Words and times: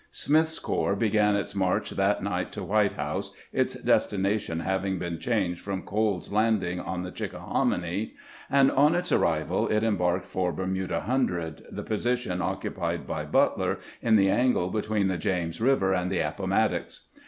Smith's 0.09 0.57
corps 0.57 0.95
began 0.95 1.35
its 1.35 1.53
march 1.53 1.91
that 1.91 2.23
night 2.23 2.51
to 2.51 2.63
White 2.63 2.93
House, 2.93 3.35
its 3.53 3.75
destination 3.75 4.61
having 4.61 4.97
been 4.97 5.19
changed 5.19 5.61
from 5.61 5.83
Coles's 5.83 6.33
Landing 6.33 6.79
on 6.79 7.03
the 7.03 7.11
Chickahominy; 7.11 8.15
and 8.49 8.71
on 8.71 8.95
its 8.95 9.11
arrival 9.11 9.67
it 9.67 9.83
embarked 9.83 10.25
for 10.25 10.51
Bermuda 10.51 11.01
Hundred, 11.01 11.61
the 11.71 11.83
position 11.83 12.41
occupied 12.41 13.05
by 13.05 13.25
Butler 13.25 13.77
in 14.01 14.15
the 14.15 14.31
angle 14.31 14.69
between 14.71 15.07
the 15.07 15.19
James 15.19 15.61
River 15.61 15.93
and 15.93 16.11
the 16.11 16.17
Appomattox. 16.21 17.09